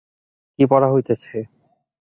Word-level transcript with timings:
কী 0.59 0.63
পড়া 0.71 0.87
হইতেছে। 0.93 1.35